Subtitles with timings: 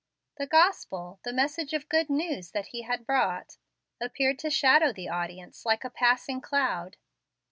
[0.37, 3.57] The Gospel the message of good news that he had brought
[4.01, 6.97] appeared to shadow the audience like a passing cloud.